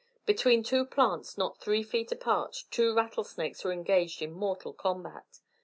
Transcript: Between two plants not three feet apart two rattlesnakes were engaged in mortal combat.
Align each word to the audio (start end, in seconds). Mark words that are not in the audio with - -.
Between 0.25 0.63
two 0.63 0.83
plants 0.83 1.37
not 1.37 1.59
three 1.59 1.83
feet 1.83 2.11
apart 2.11 2.63
two 2.71 2.95
rattlesnakes 2.95 3.63
were 3.63 3.71
engaged 3.71 4.23
in 4.23 4.31
mortal 4.31 4.73
combat. 4.73 5.41